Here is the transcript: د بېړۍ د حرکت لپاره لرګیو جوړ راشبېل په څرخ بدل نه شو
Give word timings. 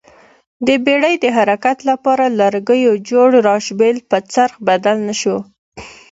د 0.67 0.69
بېړۍ 0.85 1.15
د 1.23 1.25
حرکت 1.37 1.77
لپاره 1.89 2.25
لرګیو 2.39 2.93
جوړ 3.09 3.29
راشبېل 3.47 3.97
په 4.09 4.17
څرخ 4.33 4.53
بدل 4.67 4.97
نه 5.07 5.15
شو 5.21 5.37